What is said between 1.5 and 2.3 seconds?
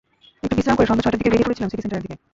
City সেন্টারের দিকে।